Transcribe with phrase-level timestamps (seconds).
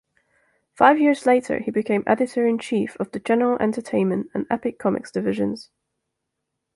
[0.73, 5.69] Five years later, he became editor-in-chief of the "General Entertainment" and Epic Comics divisions.